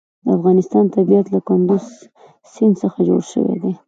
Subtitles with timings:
[0.25, 1.83] د افغانستان طبیعت له کندز
[2.51, 3.73] سیند څخه جوړ شوی دی.